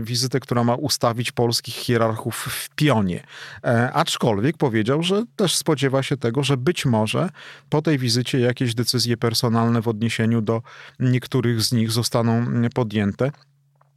wizytę, 0.00 0.40
która 0.40 0.57
ma 0.64 0.74
ustawić 0.74 1.32
polskich 1.32 1.74
hierarchów 1.74 2.36
w 2.36 2.74
pionie. 2.74 3.22
E, 3.64 3.92
aczkolwiek 3.92 4.56
powiedział, 4.56 5.02
że 5.02 5.24
też 5.36 5.56
spodziewa 5.56 6.02
się 6.02 6.16
tego, 6.16 6.42
że 6.42 6.56
być 6.56 6.86
może 6.86 7.28
po 7.68 7.82
tej 7.82 7.98
wizycie 7.98 8.40
jakieś 8.40 8.74
decyzje 8.74 9.16
personalne 9.16 9.82
w 9.82 9.88
odniesieniu 9.88 10.40
do 10.40 10.62
niektórych 11.00 11.62
z 11.62 11.72
nich 11.72 11.90
zostaną 11.90 12.46
podjęte. 12.74 13.30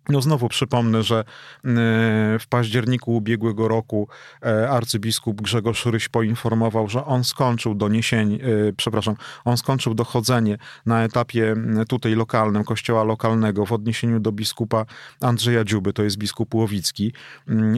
No 0.10 0.22
znowu 0.22 0.50
przypomnę, 0.50 1.04
że 1.04 1.20
e, 1.20 1.24
w 2.40 2.44
październiku 2.50 3.16
ubiegłego 3.16 3.68
roku 3.68 4.08
e, 4.46 4.70
arcybiskup 4.70 5.42
Grzegorz 5.42 5.86
Ryś 5.86 6.10
poinformował, 6.10 6.90
że 6.90 7.06
on 7.06 7.24
skończył 7.24 7.76
doniesienie, 7.76 8.40
przepraszam, 8.78 9.16
on 9.46 9.58
skończył 9.58 9.94
dochodzenie 9.94 10.58
na 10.86 11.04
etapie 11.04 11.56
tutaj 11.88 12.16
lokalnym, 12.16 12.64
kościoła 12.64 13.04
lokalnego 13.04 13.66
w 13.66 13.72
odniesieniu 13.72 14.20
do 14.20 14.32
biskupa 14.32 14.86
Andrzeja 15.22 15.64
Dziuby, 15.64 15.94
to 15.94 16.04
jest 16.04 16.18
biskup 16.18 16.56
Łowicki 16.56 17.14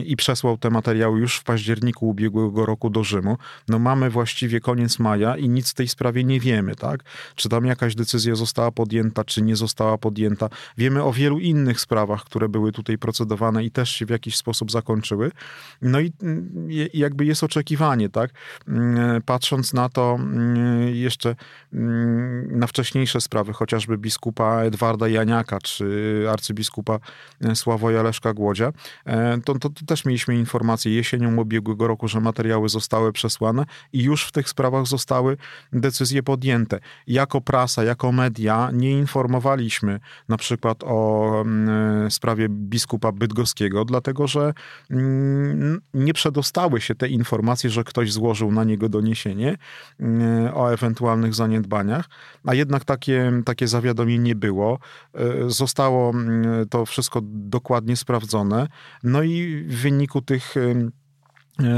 i 0.06 0.16
przesłał 0.16 0.58
te 0.58 0.70
materiały 0.70 1.20
już 1.20 1.36
w 1.36 1.44
październiku 1.44 2.08
ubiegłego 2.08 2.66
roku 2.66 2.90
do 2.90 3.04
Rzymu. 3.04 3.38
No 3.68 3.78
mamy 3.78 4.10
właściwie 4.10 4.60
koniec 4.60 4.98
maja 4.98 5.36
i 5.36 5.48
nic 5.48 5.70
w 5.70 5.74
tej 5.74 5.88
sprawie 5.88 6.24
nie 6.24 6.40
wiemy, 6.40 6.74
tak? 6.74 7.00
Czy 7.34 7.48
tam 7.48 7.66
jakaś 7.66 7.94
decyzja 7.94 8.34
została 8.34 8.72
podjęta, 8.72 9.24
czy 9.24 9.42
nie 9.42 9.56
została 9.56 9.98
podjęta. 9.98 10.48
Wiemy 10.78 11.02
o 11.02 11.12
wielu 11.12 11.38
innych 11.38 11.80
sprawach, 11.80 12.13
które 12.22 12.48
były 12.48 12.72
tutaj 12.72 12.98
procedowane 12.98 13.64
i 13.64 13.70
też 13.70 13.90
się 13.90 14.06
w 14.06 14.10
jakiś 14.10 14.36
sposób 14.36 14.70
zakończyły. 14.70 15.30
No 15.82 16.00
i 16.00 16.12
mm, 16.22 16.68
jakby 16.94 17.24
jest 17.24 17.44
oczekiwanie, 17.44 18.08
tak? 18.08 18.30
Mm, 18.68 19.22
patrząc 19.22 19.72
na 19.72 19.88
to 19.88 20.16
mm, 20.20 20.94
jeszcze 20.94 21.36
na 22.48 22.66
wcześniejsze 22.66 23.20
sprawy, 23.20 23.52
chociażby 23.52 23.98
biskupa 23.98 24.60
Edwarda 24.62 25.08
Janiaka, 25.08 25.58
czy 25.60 26.26
arcybiskupa 26.30 26.98
e, 27.40 27.54
Sławoja 27.54 28.02
Leszka 28.02 28.34
Głodzia, 28.34 28.72
e, 29.04 29.40
to, 29.44 29.58
to, 29.58 29.70
to 29.70 29.86
też 29.86 30.04
mieliśmy 30.04 30.36
informację 30.36 30.94
jesienią 30.94 31.36
ubiegłego 31.36 31.86
roku, 31.86 32.08
że 32.08 32.20
materiały 32.20 32.68
zostały 32.68 33.12
przesłane 33.12 33.64
i 33.92 34.02
już 34.02 34.24
w 34.24 34.32
tych 34.32 34.48
sprawach 34.48 34.86
zostały 34.86 35.36
decyzje 35.72 36.22
podjęte. 36.22 36.78
Jako 37.06 37.40
prasa, 37.40 37.84
jako 37.84 38.12
media 38.12 38.70
nie 38.72 38.90
informowaliśmy 38.90 40.00
na 40.28 40.36
przykład 40.36 40.84
o 40.84 41.44
sprawie 42.10 42.48
biskupa 42.48 43.12
bydgoskiego, 43.12 43.84
dlatego 43.84 44.26
że 44.26 44.54
mm, 44.90 45.80
nie 45.94 46.14
przedostały 46.14 46.80
się 46.80 46.94
te 46.94 47.08
informacje, 47.08 47.70
że 47.70 47.84
ktoś 47.84 48.12
złożył 48.12 48.52
na 48.52 48.64
niego 48.64 48.88
doniesienie 48.88 49.56
mm, 50.00 50.54
o 50.54 50.72
ewentualnych 50.72 51.34
zaniedbaniach, 51.34 52.08
a 52.46 52.54
jednak 52.54 52.84
takie, 52.84 53.32
takie 53.44 53.68
zawiadomienie 53.68 54.34
było. 54.34 54.78
E, 55.14 55.50
zostało 55.50 56.10
mm, 56.10 56.68
to 56.68 56.86
wszystko 56.86 57.20
dokładnie 57.24 57.96
sprawdzone. 57.96 58.68
No 59.02 59.22
i 59.22 59.64
w 59.68 59.80
wyniku 59.80 60.22
tych 60.22 60.54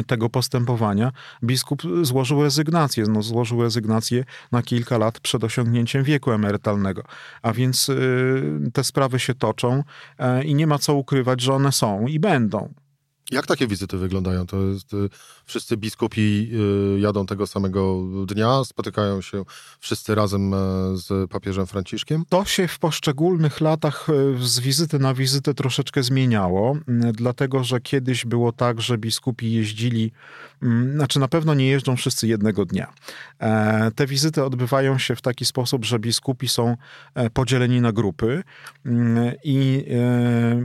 tego 0.06 0.28
postępowania 0.28 1.12
biskup 1.44 1.82
złożył 2.02 2.42
rezygnację. 2.42 3.04
No, 3.08 3.22
złożył 3.22 3.62
rezygnację 3.62 4.24
na 4.52 4.62
kilka 4.62 4.98
lat 4.98 5.20
przed 5.20 5.44
osiągnięciem 5.44 6.04
wieku 6.04 6.32
emerytalnego. 6.32 7.02
A 7.42 7.52
więc 7.52 7.88
y, 7.88 8.70
te 8.72 8.84
sprawy 8.84 9.18
się 9.18 9.34
toczą 9.34 9.82
y, 10.40 10.44
i 10.44 10.54
nie 10.54 10.66
ma 10.66 10.78
co 10.78 10.94
ukrywać, 10.94 11.40
że 11.40 11.54
one 11.54 11.72
są 11.72 12.06
i 12.06 12.20
będą. 12.20 12.74
Jak 13.30 13.46
takie 13.46 13.66
wizyty 13.66 13.98
wyglądają? 13.98 14.46
To 14.46 14.62
jest, 14.62 14.94
y, 14.94 15.08
wszyscy 15.44 15.76
biskupi 15.76 16.50
y, 16.96 17.00
jadą 17.00 17.26
tego 17.26 17.46
samego 17.46 18.02
dnia, 18.26 18.64
spotykają 18.64 19.20
się 19.20 19.44
wszyscy 19.80 20.14
razem 20.14 20.54
e, 20.54 20.56
z 20.96 21.30
papieżem 21.30 21.66
Franciszkiem? 21.66 22.24
To 22.28 22.44
się 22.44 22.68
w 22.68 22.78
poszczególnych 22.78 23.60
latach 23.60 24.06
e, 24.10 24.12
z 24.46 24.60
wizyty 24.60 24.98
na 24.98 25.14
wizytę 25.14 25.54
troszeczkę 25.54 26.02
zmieniało, 26.02 26.76
dlatego 27.12 27.64
że 27.64 27.80
kiedyś 27.80 28.24
było 28.24 28.52
tak, 28.52 28.80
że 28.80 28.98
biskupi 28.98 29.52
jeździli, 29.52 30.12
znaczy 30.94 31.20
na 31.20 31.28
pewno 31.28 31.54
nie 31.54 31.66
jeżdżą 31.66 31.96
wszyscy 31.96 32.28
jednego 32.28 32.64
dnia. 32.64 32.92
E, 33.38 33.90
te 33.90 34.06
wizyty 34.06 34.44
odbywają 34.44 34.98
się 34.98 35.16
w 35.16 35.22
taki 35.22 35.44
sposób, 35.44 35.84
że 35.84 35.98
biskupi 35.98 36.48
są 36.48 36.76
podzieleni 37.32 37.80
na 37.80 37.92
grupy 37.92 38.42
i 39.44 39.84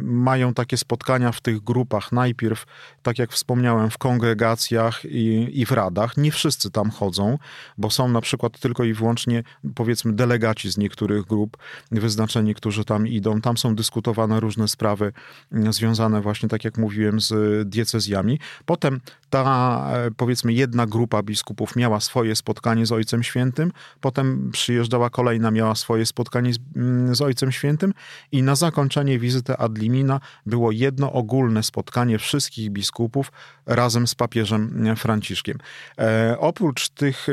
mają 0.02 0.54
takie 0.54 0.78
spotkania 0.78 1.32
w 1.32 1.42
tych 1.42 1.64
grupach 1.64 2.12
najpierw 2.12 2.51
najpierw, 2.52 2.66
tak 3.04 3.20
jak 3.20 3.32
wspomniałem, 3.32 3.90
w 3.90 3.98
kongregacjach 3.98 5.06
i, 5.06 5.50
i 5.62 5.66
w 5.66 5.72
radach. 5.72 6.18
Nie 6.18 6.32
wszyscy 6.32 6.72
tam 6.72 6.92
chodzą, 6.92 7.38
bo 7.78 7.90
są 7.90 8.08
na 8.08 8.22
przykład 8.22 8.60
tylko 8.60 8.84
i 8.84 8.94
wyłącznie, 8.94 9.44
powiedzmy, 9.76 10.14
delegaci 10.14 10.72
z 10.72 10.78
niektórych 10.78 11.26
grup 11.26 11.58
wyznaczeni, 11.92 12.56
którzy 12.56 12.86
tam 12.86 13.08
idą. 13.08 13.42
Tam 13.42 13.58
są 13.58 13.76
dyskutowane 13.76 14.40
różne 14.40 14.68
sprawy 14.68 15.14
mm, 15.52 15.74
związane 15.74 16.22
właśnie, 16.22 16.50
tak 16.50 16.66
jak 16.66 16.78
mówiłem, 16.78 17.22
z 17.22 17.34
diecezjami. 17.70 18.40
Potem 18.66 19.00
ta, 19.32 19.90
e, 19.94 20.12
powiedzmy, 20.12 20.54
jedna 20.54 20.86
grupa 20.86 21.24
biskupów 21.24 21.76
miała 21.76 22.00
swoje 22.00 22.36
spotkanie 22.36 22.86
z 22.86 22.92
Ojcem 22.92 23.24
Świętym, 23.24 23.72
potem 24.02 24.52
przyjeżdżała 24.52 25.10
kolejna, 25.10 25.52
miała 25.52 25.76
swoje 25.76 26.06
spotkanie 26.06 26.54
z, 26.54 26.60
mm, 26.76 27.16
z 27.16 27.22
Ojcem 27.22 27.52
Świętym 27.52 27.94
i 28.32 28.44
na 28.44 28.56
zakończenie 28.56 29.20
wizyty 29.20 29.58
ad 29.58 29.78
limina 29.78 30.20
było 30.46 30.72
jedno 30.72 31.14
ogólne 31.14 31.64
spotkanie 31.64 32.20
wszystkich 32.20 32.70
biskupów 32.70 33.32
razem 33.66 34.08
z 34.08 34.16
papieżem 34.16 34.96
Franciszkiem. 34.96 35.58
E, 36.00 36.36
oprócz 36.40 36.90
tych 36.90 37.28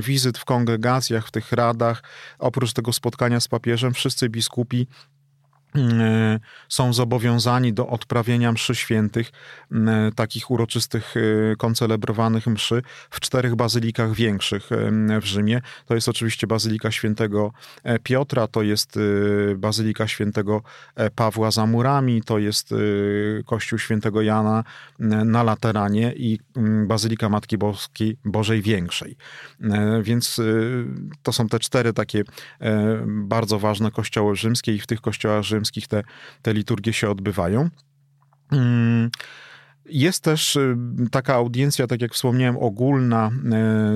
wizyt 0.00 0.38
w 0.38 0.44
kongregacjach, 0.44 1.28
w 1.28 1.30
tych 1.30 1.52
radach, 1.52 2.02
oprócz 2.38 2.72
tego 2.72 2.92
spotkania 2.92 3.40
z 3.40 3.48
papieżem, 3.48 3.94
wszyscy 3.94 4.28
biskupi 4.28 4.86
są 6.68 6.92
zobowiązani 6.92 7.72
do 7.72 7.86
odprawienia 7.86 8.52
mszy 8.52 8.74
świętych, 8.74 9.32
e, 9.72 10.10
takich 10.14 10.50
uroczystych, 10.50 11.14
e, 11.16 11.56
koncelebrowanych 11.56 12.46
mszy 12.46 12.82
w 13.10 13.20
czterech 13.20 13.54
bazylikach 13.54 14.14
większych 14.14 14.68
w 15.20 15.24
Rzymie. 15.24 15.60
To 15.86 15.94
jest 15.94 16.08
oczywiście 16.08 16.46
Bazylika 16.46 16.90
Świętego 16.90 17.52
Piotra, 18.02 18.46
to 18.46 18.62
jest 18.62 18.98
Bazylika 19.56 20.08
Świętego 20.08 20.62
Pawła 21.14 21.50
za 21.50 21.66
murami, 21.66 22.22
to 22.22 22.38
jest 22.38 22.74
Kościół 23.46 23.78
Świętego 23.78 24.22
Jana 24.22 24.64
na 25.24 25.42
Lateranie 25.42 26.12
i 26.16 26.38
Bazylika 26.86 27.28
Matki 27.28 27.58
Boskiej 27.58 28.16
Bożej 28.24 28.62
Większej. 28.62 29.16
Więc 30.02 30.40
to 31.22 31.32
są 31.32 31.48
te 31.48 31.58
cztery 31.58 31.92
takie 31.92 32.24
bardzo 33.06 33.58
ważne 33.58 33.90
kościoły 33.90 34.36
rzymskie 34.36 34.74
i 34.74 34.78
w 34.78 34.86
tych 34.86 35.00
kościołach 35.00 35.42
rzymskich 35.42 35.65
rzymskich 35.66 35.88
te, 35.88 36.02
te 36.42 36.54
liturgie 36.54 36.92
się 36.92 37.10
odbywają. 37.10 37.70
Mm, 38.52 39.10
jest 39.86 40.22
też 40.22 40.56
y, 40.56 40.76
taka 41.10 41.34
audiencja, 41.34 41.86
tak 41.86 42.00
jak 42.00 42.14
wspomniałem, 42.14 42.56
ogólna 42.56 43.30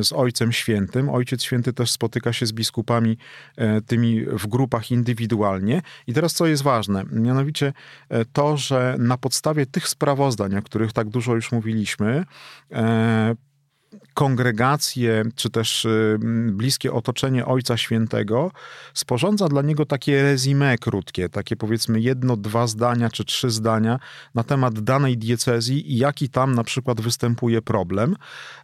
y, 0.01 0.05
z 0.05 0.13
Ojcem 0.13 0.53
Świętym. 0.53 1.09
Ojciec 1.09 1.43
Święty 1.43 1.73
też 1.73 1.91
spotyka 1.91 2.33
się 2.33 2.47
z 2.47 2.53
biskupami 2.53 3.17
y, 3.59 3.83
tymi 3.83 4.25
w 4.25 4.47
grupach 4.47 4.91
indywidualnie. 4.91 5.83
I 6.07 6.15
teraz 6.15 6.33
co 6.33 6.47
jest 6.47 6.63
ważne? 6.63 7.05
Mianowicie 7.13 7.73
to, 8.33 8.57
że 8.57 8.97
na 8.99 9.19
podstawie 9.19 9.67
tych 9.67 9.89
sprawozdań, 9.89 10.57
o 10.57 10.63
których 10.63 10.93
tak 10.93 11.09
dużo 11.09 11.35
już 11.35 11.53
mówiliśmy, 11.53 12.25
kongregację, 14.15 15.23
czy 15.35 15.51
też 15.51 15.85
y, 15.85 16.19
bliskie 16.53 16.93
otoczenie 16.93 17.47
Ojca 17.47 17.77
Świętego 17.77 18.51
sporządza 18.95 19.49
dla 19.49 19.63
niego 19.63 19.87
takie 19.87 20.23
rezime 20.23 20.79
krótkie, 20.79 21.29
takie 21.29 21.57
powiedzmy 21.57 22.01
jedno, 22.01 22.37
dwa 22.37 22.67
zdania, 22.67 23.11
czy 23.11 23.25
trzy 23.25 23.51
zdania 23.51 23.99
na 24.35 24.45
temat 24.45 24.81
danej 24.81 25.19
diecezji 25.19 25.93
i 25.93 25.99
jaki 25.99 26.29
tam 26.29 26.55
na 26.55 26.65
przykład 26.65 27.01
występuje 27.01 27.63
problem. 27.63 28.17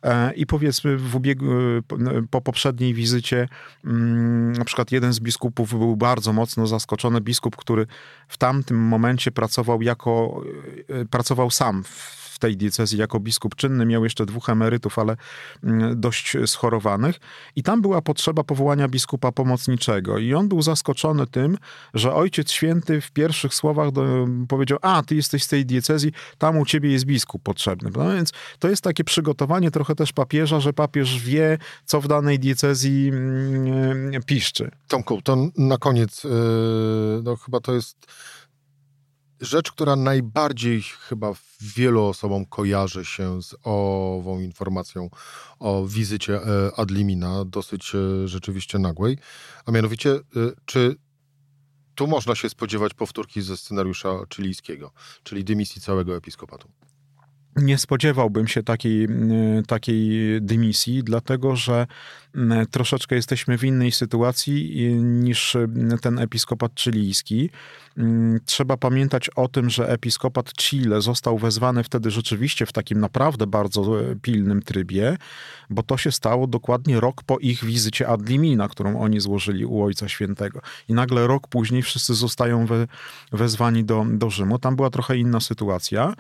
E, 0.03 0.35
I 0.35 0.47
powiedzmy 0.47 0.97
w 0.97 1.17
ubiegu, 1.17 1.53
y, 1.53 1.83
po 2.31 2.41
poprzedniej 2.41 2.95
wizycie 2.95 3.49
mm, 3.85 4.53
na 4.53 4.65
przykład 4.65 4.93
jeden 4.93 5.13
z 5.13 5.21
biskupów 5.21 5.71
był 5.71 5.97
bardzo 5.97 6.33
mocno 6.33 6.67
zaskoczony, 6.67 7.21
biskup, 7.21 7.57
który 7.57 7.87
w 8.29 8.39
tamtym 8.39 8.77
momencie 8.77 9.33
pracował 9.33 9.83
jako, 9.83 10.43
y, 10.91 11.07
pracował 11.07 11.51
sam 11.51 11.85
w 11.85 12.26
w 12.37 12.39
tej 12.39 12.57
diecezji 12.57 12.99
jako 12.99 13.21
biskup 13.21 13.55
czynny, 13.55 13.87
miał 13.87 14.05
jeszcze 14.05 14.27
dwóch 14.27 14.49
emerytów, 14.49 14.99
ale 14.99 15.17
mm, 15.65 16.01
dość 16.01 16.37
schorowanych. 16.47 17.21
I 17.57 17.63
tam 17.63 17.83
była 17.83 18.03
potrzeba 18.03 18.45
powołania 18.45 18.89
biskupa 18.89 19.33
pomocniczego. 19.33 20.19
I 20.19 20.35
on 20.35 20.49
był 20.49 20.63
zaskoczony 20.63 21.27
tym, 21.27 21.59
że 21.95 22.15
Ojciec 22.15 22.51
Święty 22.51 23.01
w 23.01 23.11
pierwszych 23.11 23.55
słowach 23.55 23.93
do, 23.93 24.27
powiedział: 24.49 24.79
A, 24.83 25.03
ty 25.03 25.15
jesteś 25.15 25.45
z 25.45 25.49
tej 25.49 25.67
diecezji, 25.67 26.13
tam 26.39 26.59
u 26.59 26.67
ciebie 26.67 26.93
jest 26.93 27.05
biskup 27.05 27.43
potrzebny. 27.43 27.91
No 27.97 28.13
więc 28.15 28.33
to 28.59 28.69
jest 28.69 28.83
takie 28.83 29.05
przygotowanie 29.05 29.71
trochę 29.71 29.95
też 29.95 30.13
papieża, 30.13 30.61
że 30.61 30.73
papież 30.73 31.23
wie, 31.23 31.59
co 31.85 32.01
w 32.01 32.09
danej 32.09 32.39
diecezji 32.39 33.09
mm, 33.09 34.23
piszczy. 34.23 34.71
Tomku, 34.89 35.23
to 35.23 35.37
na 35.59 35.79
koniec, 35.79 36.25
yy, 36.25 36.31
no 37.25 37.37
chyba 37.37 37.61
to 37.61 37.75
jest 37.75 38.07
rzecz, 39.41 39.73
która 39.73 39.97
najbardziej 39.97 40.83
chyba 40.83 41.33
wielu 41.61 42.05
osobom 42.05 42.47
kojarzy 42.47 43.05
się 43.05 43.43
z 43.43 43.55
ową 43.63 44.41
informacją 44.41 45.11
o 45.59 45.87
wizycie 45.87 46.35
e, 46.37 46.71
Adlimina, 46.77 47.45
dosyć 47.45 47.95
e, 47.95 48.29
rzeczywiście 48.29 48.79
nagłej, 48.79 49.19
a 49.67 49.73
mianowicie, 49.73 50.11
e, 50.11 50.21
czy 50.65 50.97
tu 51.95 52.07
można 52.07 52.35
się 52.35 52.49
spodziewać 52.49 52.95
powtórki 52.95 53.43
ze 53.43 53.57
scenariusza 53.57 54.09
chilijskiego, 54.35 54.93
czyli 55.23 55.45
dymisji 55.45 55.83
całego 55.83 56.17
episkopatu? 56.17 56.69
Nie 57.57 57.79
spodziewałbym 57.79 58.49
się 58.49 58.63
takiej, 58.63 59.09
takiej 59.67 60.19
dymisji, 60.43 61.05
dlatego 61.05 61.57
że 61.57 61.87
troszeczkę 62.71 63.17
jesteśmy 63.17 63.59
w 63.59 63.65
innej 63.65 63.93
sytuacji 63.93 64.87
niż 65.01 65.57
ten 66.03 66.19
episkopat 66.19 66.81
chilijski. 66.81 67.51
Trzeba 68.45 68.77
pamiętać 68.77 69.31
o 69.37 69.49
tym, 69.49 69.71
że 69.71 69.89
episkopat 69.89 70.53
Chile 70.53 71.01
został 71.01 71.39
wezwany 71.39 71.85
wtedy 71.85 72.11
rzeczywiście 72.11 72.67
w 72.67 72.73
takim 72.73 73.01
naprawdę 73.01 73.47
bardzo 73.47 74.01
e, 74.01 74.17
pilnym 74.17 74.63
trybie, 74.63 75.17
bo 75.71 75.83
to 75.83 75.97
się 75.97 76.13
stało 76.13 76.47
dokładnie 76.47 77.01
rok 77.01 77.23
po 77.23 77.39
ich 77.39 77.65
wizycie 77.65 78.09
ad 78.09 78.29
limina, 78.29 78.69
którą 78.69 79.01
oni 79.01 79.21
złożyli 79.21 79.65
u 79.65 79.83
Ojca 79.83 80.09
Świętego. 80.09 80.61
I 80.89 80.95
nagle 80.95 81.27
rok 81.27 81.49
później 81.49 81.83
wszyscy 81.83 82.15
zostają 82.15 82.67
we, 82.67 82.87
wezwani 83.33 83.85
do, 83.85 84.07
do 84.09 84.31
Rzymu. 84.31 84.59
Tam 84.59 84.77
była 84.77 84.91
trochę 84.91 85.17
inna 85.17 85.41
sytuacja. 85.41 86.15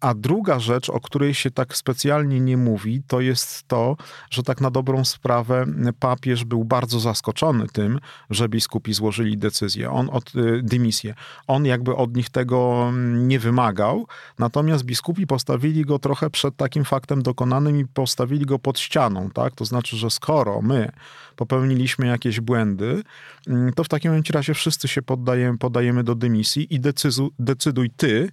A 0.00 0.14
druga 0.14 0.58
rzecz, 0.58 0.90
o 0.90 1.00
której 1.00 1.34
się 1.34 1.50
tak 1.50 1.76
specjalnie 1.76 2.40
nie 2.40 2.56
mówi, 2.56 3.02
to 3.06 3.20
jest 3.20 3.68
to, 3.68 3.96
że 4.30 4.42
tak 4.42 4.60
na 4.60 4.70
dobrą 4.70 5.04
sprawę 5.04 5.66
papież 5.98 6.44
był 6.44 6.64
bardzo 6.64 7.00
zaskoczony 7.00 7.66
tym, 7.72 8.00
że 8.30 8.48
biskupi 8.48 8.92
złożyli 8.92 9.38
decyzję, 9.38 9.90
on 9.90 10.08
od, 10.12 10.32
dymisję. 10.62 11.14
On 11.46 11.64
jakby 11.64 11.96
od 11.96 12.16
nich 12.16 12.30
tego 12.30 12.86
mm, 12.88 13.28
nie 13.28 13.38
wymagał, 13.38 14.06
natomiast 14.38 14.84
biskupi 14.84 15.26
postawili 15.26 15.84
go 15.84 15.98
trochę 15.98 16.30
przed 16.30 16.56
takim 16.56 16.84
faktem 16.84 17.22
dokonanym 17.22 17.80
i 17.80 17.86
postawili 17.86 18.46
go 18.46 18.58
pod 18.58 18.78
ścianą, 18.78 19.30
tak? 19.30 19.54
To 19.54 19.64
znaczy, 19.64 19.96
że 19.96 20.10
skoro 20.10 20.62
my 20.62 20.92
popełniliśmy 21.36 22.06
jakieś 22.06 22.40
błędy, 22.40 23.02
mm, 23.46 23.72
to 23.72 23.84
w 23.84 23.88
takim 23.88 24.22
razie 24.32 24.54
wszyscy 24.54 24.88
się 24.88 25.02
poddajemy, 25.02 25.58
podajemy 25.58 26.04
do 26.04 26.14
dymisji 26.14 26.74
i 26.74 26.80
decyzu, 26.80 27.30
decyduj 27.38 27.90
ty, 27.90 28.30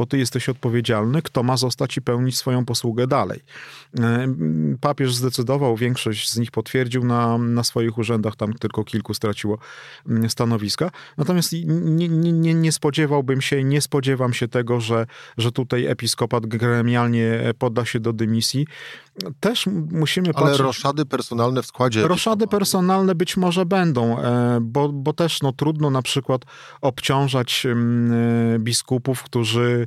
bo 0.00 0.06
ty 0.06 0.18
jesteś 0.18 0.48
odpowiedzialny, 0.48 1.22
kto 1.22 1.42
ma 1.42 1.56
zostać 1.56 1.96
i 1.96 2.02
pełnić 2.02 2.36
swoją 2.36 2.64
posługę 2.64 3.06
dalej. 3.06 3.40
E, 3.98 4.34
papież 4.80 5.14
zdecydował, 5.14 5.76
większość 5.76 6.30
z 6.30 6.36
nich 6.38 6.50
potwierdził 6.50 7.04
na, 7.04 7.38
na 7.38 7.64
swoich 7.64 7.98
urzędach, 7.98 8.36
tam 8.36 8.52
tylko 8.52 8.84
kilku 8.84 9.14
straciło 9.14 9.58
mm, 10.08 10.30
stanowiska. 10.30 10.90
Natomiast 11.18 11.52
nie, 11.64 12.08
nie, 12.08 12.54
nie 12.54 12.72
spodziewałbym 12.72 13.40
się, 13.40 13.64
nie 13.64 13.80
spodziewam 13.80 14.32
się 14.32 14.48
tego, 14.48 14.80
że, 14.80 15.06
że 15.38 15.52
tutaj 15.52 15.86
episkopat 15.86 16.46
gremialnie 16.46 17.54
podda 17.58 17.84
się 17.84 18.00
do 18.00 18.12
dymisji. 18.12 18.66
Też 19.40 19.66
musimy 19.92 20.28
Ale 20.34 20.46
patrzeć... 20.46 20.60
roszady 20.60 21.06
personalne 21.06 21.62
w 21.62 21.66
składzie... 21.66 22.08
Roszady 22.08 22.46
personalne 22.46 23.14
być 23.14 23.36
może 23.36 23.66
będą, 23.66 24.18
e, 24.18 24.58
bo, 24.62 24.88
bo 24.88 25.12
też 25.12 25.42
no, 25.42 25.52
trudno 25.52 25.90
na 25.90 26.02
przykład 26.02 26.42
obciążać 26.80 27.66
mm, 27.66 28.12
e, 28.54 28.58
biskupów, 28.58 29.22
którzy 29.22 29.80
E, 29.80 29.86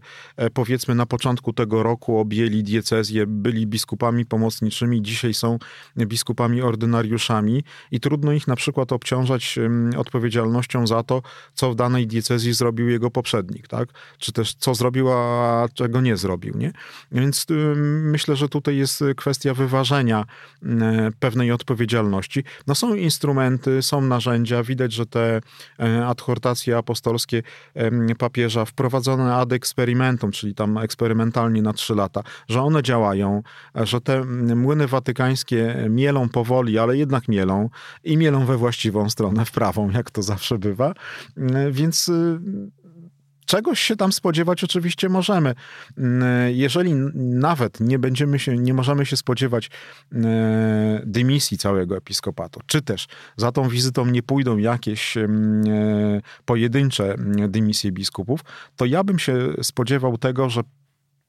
powiedzmy 0.53 0.95
na 0.95 1.05
początku 1.05 1.53
tego 1.53 1.83
roku 1.83 2.17
objęli 2.19 2.63
diecezję, 2.63 3.27
byli 3.27 3.67
biskupami 3.67 4.25
pomocniczymi, 4.25 5.01
dzisiaj 5.01 5.33
są 5.33 5.59
biskupami 5.97 6.61
ordynariuszami 6.61 7.63
i 7.91 7.99
trudno 7.99 8.31
ich 8.31 8.47
na 8.47 8.55
przykład 8.55 8.91
obciążać 8.91 9.59
odpowiedzialnością 9.97 10.87
za 10.87 11.03
to, 11.03 11.21
co 11.53 11.71
w 11.71 11.75
danej 11.75 12.07
diecezji 12.07 12.53
zrobił 12.53 12.89
jego 12.89 13.11
poprzednik, 13.11 13.67
tak? 13.67 13.89
Czy 14.17 14.31
też 14.31 14.53
co 14.53 14.75
zrobił, 14.75 15.11
a 15.11 15.67
czego 15.73 16.01
nie 16.01 16.17
zrobił, 16.17 16.57
nie? 16.57 16.71
Więc 17.11 17.45
myślę, 18.01 18.35
że 18.35 18.49
tutaj 18.49 18.77
jest 18.77 19.03
kwestia 19.15 19.53
wyważenia 19.53 20.25
pewnej 21.19 21.51
odpowiedzialności. 21.51 22.43
No 22.67 22.75
są 22.75 22.95
instrumenty, 22.95 23.81
są 23.81 24.01
narzędzia, 24.01 24.63
widać, 24.63 24.93
że 24.93 25.05
te 25.05 25.41
e, 25.79 26.05
adhortacje 26.05 26.77
apostolskie 26.77 27.43
papieża 28.17 28.65
wprowadzone 28.65 29.35
ad 29.35 29.53
experiment 29.53 29.92
experimentum, 29.93 30.32
czyli 30.32 30.56
tam 30.56 30.77
eksperymentalnie 30.77 31.62
na 31.62 31.73
trzy 31.73 31.95
lata, 31.95 32.23
że 32.49 32.62
one 32.62 32.84
działają, 32.84 33.43
że 33.75 34.01
te 34.01 34.25
młyny 34.56 34.88
watykańskie 34.88 35.86
mielą 35.89 36.29
powoli, 36.29 36.79
ale 36.79 36.97
jednak 36.97 37.27
mielą 37.27 37.69
i 38.03 38.17
mielą 38.17 38.45
we 38.45 38.58
właściwą 38.58 39.10
stronę, 39.10 39.45
w 39.45 39.51
prawą, 39.51 39.89
jak 39.89 40.12
to 40.12 40.21
zawsze 40.23 40.58
bywa. 40.58 40.93
Więc 41.71 42.10
y, 42.10 42.39
czegoś 43.45 43.79
się 43.79 43.95
tam 43.95 44.12
spodziewać 44.12 44.63
oczywiście 44.63 45.10
możemy. 45.10 45.56
Jeżeli 46.47 46.93
nawet 47.15 47.79
nie 47.79 47.99
będziemy 47.99 48.39
się, 48.39 48.58
nie 48.58 48.73
możemy 48.73 49.06
się 49.06 49.17
spodziewać 49.17 49.67
y, 49.67 50.17
dymisji 51.06 51.58
całego 51.58 51.97
episkopatu, 51.97 52.60
czy 52.65 52.82
też 52.82 53.08
za 53.38 53.51
tą 53.51 53.69
wizytą 53.69 54.06
nie 54.06 54.23
pójdą 54.23 54.58
jakieś 54.58 55.17
y, 55.17 55.27
pojedyncze 56.45 57.15
dymisje 57.47 57.91
biskupów, 57.91 58.41
to 58.75 58.86
ja 58.86 59.03
bym 59.03 59.19
się 59.19 59.53
spodziewał 59.62 60.17
tego, 60.17 60.49
że 60.49 60.62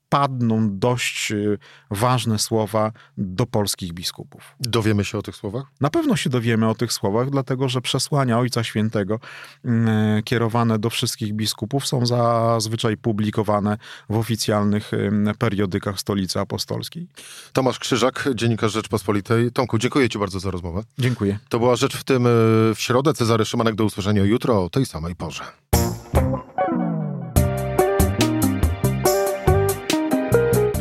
padną 0.08 0.78
dość 0.78 1.32
y, 1.32 1.58
ważne 1.90 2.38
słowa 2.38 2.92
do 3.18 3.46
polskich 3.46 3.92
biskupów. 3.92 4.54
Dowiemy 4.60 5.04
się 5.04 5.18
o 5.18 5.22
tych 5.22 5.36
słowach? 5.36 5.64
Na 5.80 5.90
pewno 5.90 6.16
się 6.16 6.30
dowiemy 6.30 6.68
o 6.68 6.74
tych 6.74 6.92
słowach, 6.92 7.30
dlatego 7.30 7.68
że 7.68 7.80
przesłania 7.80 8.38
Ojca 8.38 8.64
Świętego 8.64 9.20
mm, 9.64 10.22
kierowane 10.22 10.78
do 10.78 10.90
wszystkich 10.90 11.32
biskupów 11.32 11.86
są 11.86 12.06
zazwyczaj 12.06 12.96
publikowane 12.96 13.78
w 14.08 14.16
oficjalnych 14.16 14.90
periodykach 15.38 16.00
Stolicy 16.00 16.40
Apostolskiej. 16.40 17.08
Tomasz 17.52 17.78
Krzyżak, 17.78 18.28
dziennikarz 18.34 18.72
Rzeczpospolitej. 18.72 19.52
Tomku, 19.52 19.78
dziękuję 19.78 20.08
Ci 20.08 20.18
bardzo 20.18 20.40
za 20.40 20.50
rozmowę. 20.50 20.82
Dziękuję. 20.98 21.38
To 21.48 21.58
była 21.58 21.76
Rzecz 21.76 21.96
w 21.96 22.04
tym 22.04 22.26
y, 22.26 22.30
w 22.74 22.76
środę. 22.78 23.14
Cezary 23.14 23.44
Szymanek 23.44 23.74
do 23.74 23.84
usłyszenia 23.84 24.24
jutro 24.24 24.64
o 24.64 24.70
tej 24.70 24.86
samej 24.86 25.14
porze. 25.14 25.44